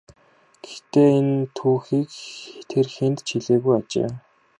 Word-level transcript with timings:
Гэхдээ 0.65 1.09
энэ 1.19 1.49
түүхийг 1.55 2.09
тэр 2.69 2.85
хэнд 2.95 3.17
ч 3.27 3.27
хэлээгүй 3.35 3.75
ажээ. 3.79 4.09